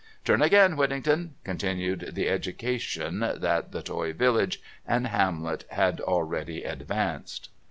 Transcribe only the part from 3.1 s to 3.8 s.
that